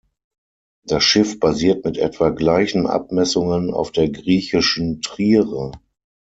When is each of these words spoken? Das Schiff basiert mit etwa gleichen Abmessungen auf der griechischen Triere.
Das 0.83 1.03
Schiff 1.03 1.39
basiert 1.39 1.85
mit 1.85 1.95
etwa 1.99 2.29
gleichen 2.31 2.87
Abmessungen 2.87 3.71
auf 3.71 3.91
der 3.91 4.09
griechischen 4.09 5.01
Triere. 5.03 5.73